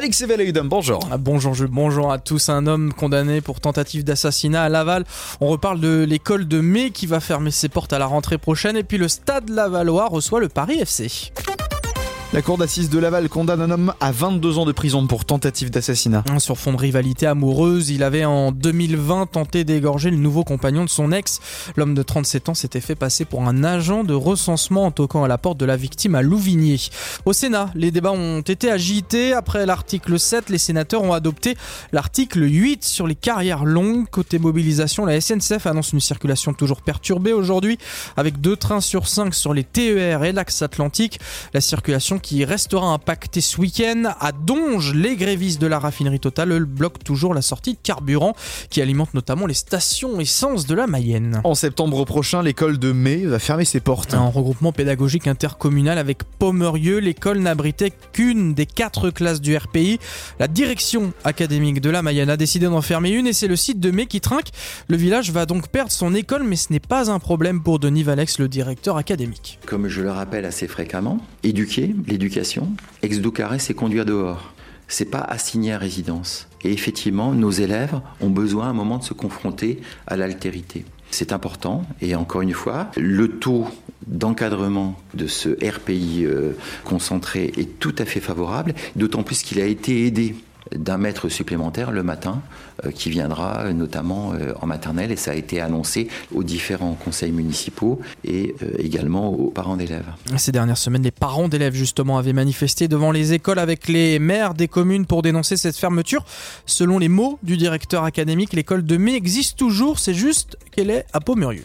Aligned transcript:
Alex 0.00 0.22
Eveloïdum, 0.22 0.66
bonjour. 0.66 1.06
Ah, 1.12 1.18
bonjour, 1.18 1.54
bonjour 1.68 2.10
à 2.10 2.18
tous. 2.18 2.48
Un 2.48 2.66
homme 2.66 2.90
condamné 2.90 3.42
pour 3.42 3.60
tentative 3.60 4.02
d'assassinat 4.02 4.62
à 4.62 4.70
Laval. 4.70 5.04
On 5.42 5.48
reparle 5.48 5.78
de 5.78 6.06
l'école 6.08 6.48
de 6.48 6.62
mai 6.62 6.90
qui 6.90 7.06
va 7.06 7.20
fermer 7.20 7.50
ses 7.50 7.68
portes 7.68 7.92
à 7.92 7.98
la 7.98 8.06
rentrée 8.06 8.38
prochaine. 8.38 8.78
Et 8.78 8.82
puis 8.82 8.96
le 8.96 9.08
stade 9.08 9.50
Lavallois 9.50 10.08
reçoit 10.08 10.40
le 10.40 10.48
Paris 10.48 10.78
FC. 10.80 11.32
La 12.32 12.42
cour 12.42 12.58
d'assises 12.58 12.90
de 12.90 12.98
Laval 13.00 13.28
condamne 13.28 13.60
un 13.60 13.72
homme 13.72 13.92
à 13.98 14.12
22 14.12 14.58
ans 14.58 14.64
de 14.64 14.70
prison 14.70 15.04
pour 15.08 15.24
tentative 15.24 15.68
d'assassinat. 15.68 16.22
Sur 16.38 16.56
fond 16.56 16.72
de 16.72 16.76
rivalité 16.76 17.26
amoureuse, 17.26 17.90
il 17.90 18.04
avait 18.04 18.24
en 18.24 18.52
2020 18.52 19.26
tenté 19.26 19.64
d'égorger 19.64 20.12
le 20.12 20.16
nouveau 20.16 20.44
compagnon 20.44 20.84
de 20.84 20.88
son 20.88 21.10
ex. 21.10 21.40
L'homme 21.74 21.92
de 21.92 22.04
37 22.04 22.50
ans 22.50 22.54
s'était 22.54 22.80
fait 22.80 22.94
passer 22.94 23.24
pour 23.24 23.48
un 23.48 23.64
agent 23.64 24.04
de 24.04 24.14
recensement 24.14 24.86
en 24.86 24.90
toquant 24.92 25.24
à 25.24 25.28
la 25.28 25.38
porte 25.38 25.58
de 25.58 25.64
la 25.64 25.76
victime 25.76 26.14
à 26.14 26.22
Louvigné. 26.22 26.76
Au 27.24 27.32
Sénat, 27.32 27.72
les 27.74 27.90
débats 27.90 28.12
ont 28.12 28.42
été 28.42 28.70
agités. 28.70 29.32
Après 29.32 29.66
l'article 29.66 30.16
7, 30.16 30.50
les 30.50 30.58
sénateurs 30.58 31.02
ont 31.02 31.12
adopté 31.12 31.56
l'article 31.90 32.44
8 32.48 32.84
sur 32.84 33.08
les 33.08 33.16
carrières 33.16 33.64
longues. 33.64 34.08
Côté 34.08 34.38
mobilisation, 34.38 35.04
la 35.04 35.20
SNCF 35.20 35.66
annonce 35.66 35.92
une 35.92 36.00
circulation 36.00 36.54
toujours 36.54 36.82
perturbée 36.82 37.32
aujourd'hui 37.32 37.76
avec 38.16 38.40
deux 38.40 38.54
trains 38.54 38.80
sur 38.80 39.08
cinq 39.08 39.34
sur 39.34 39.52
les 39.52 39.64
TER 39.64 40.22
et 40.22 40.30
l'axe 40.30 40.62
atlantique. 40.62 41.18
La 41.54 41.60
circulation 41.60 42.19
qui 42.20 42.44
restera 42.44 42.86
impacté 42.86 43.40
ce 43.40 43.60
week-end. 43.60 44.14
À 44.20 44.32
Donge, 44.32 44.94
les 44.94 45.16
grévistes 45.16 45.60
de 45.60 45.66
la 45.66 45.78
raffinerie 45.78 46.20
Total 46.20 46.64
bloquent 46.64 47.00
toujours 47.04 47.34
la 47.34 47.42
sortie 47.42 47.74
de 47.74 47.78
carburant 47.82 48.34
qui 48.68 48.80
alimente 48.80 49.14
notamment 49.14 49.46
les 49.46 49.54
stations 49.54 50.20
essence 50.20 50.66
de 50.66 50.74
la 50.74 50.86
Mayenne. 50.86 51.40
En 51.44 51.54
septembre 51.54 52.04
prochain, 52.04 52.42
l'école 52.42 52.78
de 52.78 52.92
Mai 52.92 53.24
va 53.24 53.38
fermer 53.38 53.64
ses 53.64 53.80
portes. 53.80 54.14
Un 54.14 54.28
regroupement 54.28 54.72
pédagogique 54.72 55.26
intercommunal 55.26 55.98
avec 55.98 56.24
Pommerieux, 56.38 56.98
l'école 56.98 57.38
n'abritait 57.38 57.92
qu'une 58.12 58.54
des 58.54 58.66
quatre 58.66 59.10
classes 59.10 59.40
du 59.40 59.56
RPI. 59.56 59.98
La 60.38 60.48
direction 60.48 61.12
académique 61.24 61.80
de 61.80 61.90
la 61.90 62.02
Mayenne 62.02 62.30
a 62.30 62.36
décidé 62.36 62.66
d'en 62.66 62.82
fermer 62.82 63.10
une 63.10 63.26
et 63.26 63.32
c'est 63.32 63.48
le 63.48 63.56
site 63.56 63.80
de 63.80 63.90
Mai 63.90 64.06
qui 64.06 64.20
trinque. 64.20 64.48
Le 64.88 64.96
village 64.96 65.30
va 65.30 65.46
donc 65.46 65.68
perdre 65.68 65.92
son 65.92 66.14
école, 66.14 66.42
mais 66.42 66.56
ce 66.56 66.72
n'est 66.72 66.80
pas 66.80 67.10
un 67.10 67.18
problème 67.18 67.62
pour 67.62 67.78
Denis 67.78 68.02
Valex, 68.02 68.38
le 68.38 68.48
directeur 68.48 68.96
académique. 68.96 69.58
Comme 69.66 69.88
je 69.88 70.02
le 70.02 70.10
rappelle 70.10 70.44
assez 70.44 70.68
fréquemment, 70.68 71.18
éduquer 71.42 71.94
l'éducation, 72.10 72.68
ex 73.02 73.20
carré, 73.34 73.58
c'est 73.58 73.74
conduire 73.74 74.04
dehors. 74.04 74.52
C'est 74.88 75.04
pas 75.04 75.20
assigner 75.20 75.72
à 75.72 75.78
résidence. 75.78 76.48
Et 76.64 76.72
effectivement, 76.72 77.32
nos 77.32 77.50
élèves 77.50 78.00
ont 78.20 78.30
besoin 78.30 78.66
à 78.66 78.70
un 78.70 78.72
moment 78.72 78.98
de 78.98 79.04
se 79.04 79.14
confronter 79.14 79.80
à 80.06 80.16
l'altérité. 80.16 80.84
C'est 81.12 81.32
important 81.32 81.84
et 82.00 82.14
encore 82.14 82.42
une 82.42 82.52
fois, 82.52 82.90
le 82.96 83.28
taux 83.28 83.66
d'encadrement 84.06 84.98
de 85.14 85.26
ce 85.26 85.50
RPI 85.50 86.24
euh, 86.24 86.52
concentré 86.84 87.52
est 87.56 87.78
tout 87.78 87.94
à 87.98 88.04
fait 88.04 88.20
favorable, 88.20 88.74
d'autant 88.96 89.22
plus 89.22 89.42
qu'il 89.42 89.60
a 89.60 89.66
été 89.66 90.06
aidé 90.06 90.34
d'un 90.76 90.98
maître 90.98 91.28
supplémentaire 91.28 91.90
le 91.90 92.02
matin 92.02 92.42
euh, 92.84 92.90
qui 92.90 93.10
viendra 93.10 93.60
euh, 93.60 93.72
notamment 93.72 94.32
euh, 94.32 94.52
en 94.60 94.66
maternelle 94.66 95.10
et 95.10 95.16
ça 95.16 95.32
a 95.32 95.34
été 95.34 95.60
annoncé 95.60 96.08
aux 96.34 96.42
différents 96.42 96.94
conseils 96.94 97.32
municipaux 97.32 98.00
et 98.24 98.54
également 98.78 99.28
aux 99.28 99.50
parents 99.50 99.76
d'élèves. 99.76 100.06
Ces 100.36 100.52
dernières 100.52 100.78
semaines, 100.78 101.02
les 101.02 101.10
parents 101.10 101.48
d'élèves 101.48 101.74
justement 101.74 102.18
avaient 102.18 102.32
manifesté 102.32 102.88
devant 102.88 103.12
les 103.12 103.32
écoles 103.32 103.58
avec 103.58 103.88
les 103.88 104.18
maires 104.18 104.54
des 104.54 104.68
communes 104.68 105.06
pour 105.06 105.22
dénoncer 105.22 105.56
cette 105.56 105.76
fermeture. 105.76 106.24
Selon 106.66 106.98
les 106.98 107.08
mots 107.08 107.38
du 107.42 107.56
directeur 107.56 108.04
académique, 108.04 108.52
l'école 108.52 108.84
de 108.84 108.96
mai 108.96 109.14
existe 109.14 109.58
toujours, 109.58 109.98
c'est 109.98 110.14
juste 110.14 110.56
qu'elle 110.70 110.90
est 110.90 111.06
à 111.12 111.20
Pomerieux. 111.20 111.64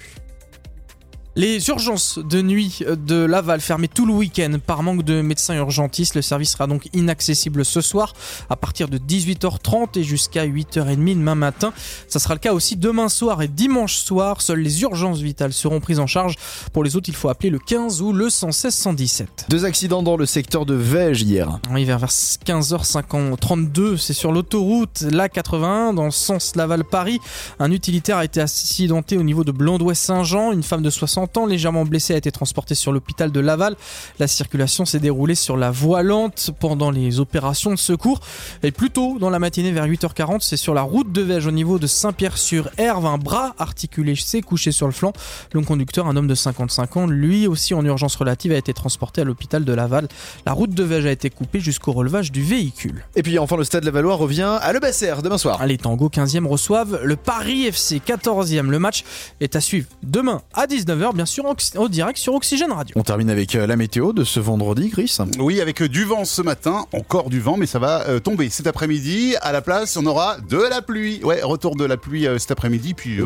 Les 1.37 1.67
urgences 1.67 2.17
de 2.17 2.41
nuit 2.41 2.79
de 2.87 3.25
Laval 3.25 3.59
fermées 3.59 3.89
tout 3.89 4.05
le 4.05 4.13
week-end 4.13 4.57
par 4.65 4.83
manque 4.83 5.03
de 5.03 5.19
médecins 5.19 5.55
urgentistes. 5.55 6.15
Le 6.15 6.21
service 6.21 6.51
sera 6.51 6.65
donc 6.65 6.87
inaccessible 6.93 7.65
ce 7.65 7.81
soir 7.81 8.13
à 8.49 8.55
partir 8.55 8.87
de 8.87 8.97
18h30 8.97 9.99
et 9.99 10.03
jusqu'à 10.03 10.47
8h30 10.47 10.95
demain 10.95 11.35
matin. 11.35 11.73
Ça 12.07 12.19
sera 12.19 12.35
le 12.35 12.39
cas 12.39 12.53
aussi 12.53 12.77
demain 12.77 13.09
soir 13.09 13.41
et 13.41 13.49
dimanche 13.49 13.97
soir. 13.97 14.41
Seules 14.41 14.61
les 14.61 14.81
urgences 14.83 15.19
vitales 15.19 15.51
seront 15.51 15.81
prises 15.81 15.99
en 15.99 16.07
charge. 16.07 16.35
Pour 16.71 16.85
les 16.85 16.95
autres, 16.95 17.09
il 17.09 17.15
faut 17.15 17.27
appeler 17.27 17.49
le 17.49 17.59
15 17.59 18.01
ou 18.01 18.13
le 18.13 18.29
116 18.29 18.73
117. 18.73 19.47
Deux 19.49 19.65
accidents 19.65 20.03
dans 20.03 20.15
le 20.15 20.25
secteur 20.25 20.65
de 20.65 20.73
Vège 20.73 21.23
hier. 21.23 21.59
Oui, 21.69 21.83
vers 21.83 22.05
15h32, 22.05 23.97
c'est 23.97 24.13
sur 24.13 24.31
l'autoroute 24.31 25.01
l'A81 25.01 25.95
dans 25.95 26.05
le 26.05 26.11
sens 26.11 26.55
Laval-Paris. 26.55 27.19
Un 27.59 27.71
utilitaire 27.71 28.15
a 28.15 28.23
été 28.23 28.39
accidenté 28.39 29.17
au 29.17 29.23
niveau 29.23 29.43
de 29.43 29.51
Blondouet-Saint-Jean. 29.51 30.53
Une 30.53 30.63
femme 30.63 30.81
de 30.81 30.89
60 30.89 31.24
légèrement 31.47 31.85
blessé, 31.85 32.13
a 32.13 32.17
été 32.17 32.31
transporté 32.31 32.75
sur 32.75 32.91
l'hôpital 32.91 33.31
de 33.31 33.39
Laval. 33.39 33.75
La 34.19 34.27
circulation 34.27 34.85
s'est 34.85 34.99
déroulée 34.99 35.35
sur 35.35 35.57
la 35.57 35.71
voie 35.71 36.03
lente 36.03 36.51
pendant 36.59 36.91
les 36.91 37.19
opérations 37.19 37.71
de 37.71 37.77
secours. 37.77 38.19
Et 38.63 38.71
plus 38.71 38.89
tôt, 38.89 39.17
dans 39.19 39.29
la 39.29 39.39
matinée 39.39 39.71
vers 39.71 39.87
8h40, 39.87 40.39
c'est 40.41 40.57
sur 40.57 40.73
la 40.73 40.81
route 40.81 41.11
de 41.11 41.21
Vège 41.21 41.47
au 41.47 41.51
niveau 41.51 41.79
de 41.79 41.87
Saint-Pierre-sur-Herve. 41.87 43.05
Un 43.05 43.17
bras 43.17 43.55
articulé 43.57 44.15
s'est 44.15 44.41
couché 44.41 44.71
sur 44.71 44.87
le 44.87 44.93
flanc. 44.93 45.13
Le 45.51 45.61
conducteur, 45.61 46.07
un 46.07 46.15
homme 46.15 46.27
de 46.27 46.35
55 46.35 46.97
ans, 46.97 47.07
lui 47.07 47.47
aussi 47.47 47.73
en 47.73 47.83
urgence 47.83 48.15
relative, 48.15 48.51
a 48.51 48.57
été 48.57 48.73
transporté 48.73 49.21
à 49.21 49.23
l'hôpital 49.23 49.65
de 49.65 49.73
Laval. 49.73 50.07
La 50.45 50.53
route 50.53 50.71
de 50.71 50.83
Vège 50.83 51.05
a 51.05 51.11
été 51.11 51.29
coupée 51.29 51.59
jusqu'au 51.59 51.91
relevage 51.91 52.31
du 52.31 52.43
véhicule. 52.43 53.05
Et 53.15 53.23
puis 53.23 53.39
enfin, 53.39 53.57
le 53.57 53.63
stade 53.63 53.83
Lavallois 53.83 54.15
revient 54.15 54.57
à 54.61 54.73
Le 54.73 54.79
Basser 54.79 55.15
demain 55.23 55.37
soir. 55.37 55.65
Les 55.65 55.77
Tango 55.77 56.09
15e 56.09 56.45
reçoivent 56.45 56.99
le 57.03 57.15
Paris 57.15 57.65
FC 57.65 57.99
14e. 57.99 58.69
Le 58.69 58.79
match 58.79 59.03
est 59.39 59.55
à 59.55 59.61
suivre 59.61 59.87
demain 60.03 60.41
à 60.53 60.67
19h 60.67 61.14
bien 61.15 61.25
sûr 61.25 61.45
en 61.45 61.87
direct 61.87 62.19
sur 62.19 62.33
Oxygène 62.35 62.71
Radio. 62.71 62.93
On 62.97 63.03
termine 63.03 63.29
avec 63.29 63.55
euh, 63.55 63.65
la 63.65 63.75
météo 63.75 64.13
de 64.13 64.23
ce 64.23 64.39
vendredi, 64.39 64.89
Chris. 64.89 65.17
Oui, 65.39 65.61
avec 65.61 65.81
euh, 65.81 65.89
du 65.89 66.03
vent 66.03 66.25
ce 66.25 66.41
matin, 66.41 66.85
encore 66.93 67.29
du 67.29 67.39
vent, 67.39 67.57
mais 67.57 67.65
ça 67.65 67.79
va 67.79 68.07
euh, 68.07 68.19
tomber 68.19 68.49
cet 68.49 68.67
après-midi. 68.67 69.35
À 69.41 69.51
la 69.51 69.61
place, 69.61 69.95
on 69.97 70.05
aura 70.05 70.37
de 70.49 70.57
la 70.57 70.81
pluie. 70.81 71.23
Ouais, 71.23 71.41
retour 71.41 71.75
de 71.75 71.85
la 71.85 71.97
pluie 71.97 72.27
cet 72.37 72.51
après-midi, 72.51 72.93
puis, 72.93 73.19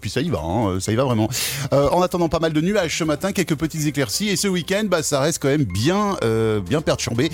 puis... 0.00 0.10
ça 0.10 0.20
y 0.20 0.28
va, 0.28 0.40
hein, 0.40 0.78
ça 0.80 0.92
y 0.92 0.94
va 0.94 1.04
vraiment. 1.04 1.28
en 1.72 2.00
attendant 2.00 2.28
pas 2.28 2.38
mal 2.38 2.52
de 2.52 2.60
nuages 2.60 2.96
ce 2.96 3.04
matin, 3.04 3.32
quelques 3.32 3.56
petites 3.56 3.86
éclaircies, 3.86 4.28
et 4.28 4.36
ce 4.36 4.48
week-end, 4.48 4.84
bah, 4.86 5.02
ça 5.02 5.20
reste 5.20 5.42
quand 5.42 5.48
même 5.48 5.64
bien, 5.64 6.16
bien 6.64 6.80
perturbé, 6.80 7.30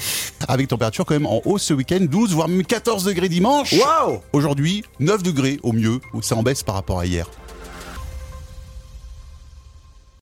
avec 0.46 0.69
température 0.69 1.04
quand 1.04 1.14
même 1.14 1.26
en 1.26 1.42
hausse 1.44 1.64
ce 1.64 1.75
week-end, 1.75 2.00
12 2.00 2.32
voire 2.32 2.48
même 2.48 2.64
14 2.64 3.04
degrés 3.04 3.28
dimanche. 3.28 3.75
Waouh 3.75 4.20
Aujourd'hui, 4.32 4.84
9 5.00 5.22
degrés 5.22 5.58
au 5.62 5.72
mieux, 5.72 6.00
ou 6.14 6.22
ça 6.22 6.36
en 6.36 6.42
baisse 6.42 6.62
par 6.62 6.75
rapport 6.75 7.00
à 7.00 7.06
hier. 7.06 7.28